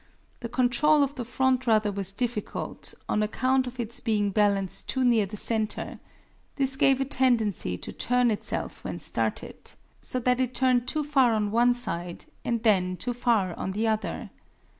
[0.39, 5.05] The control of the front rudder was difficult on account of its being balanced too
[5.05, 5.99] near the center.
[6.55, 11.03] This gave it a tendency to turn itself when started; so that it turned too
[11.03, 14.31] far on one side and then too far on the other.